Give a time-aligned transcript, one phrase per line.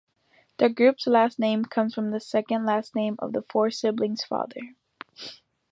[0.57, 1.07] The group’s
[1.37, 4.73] name comes from the second last name of the four siblings’ father.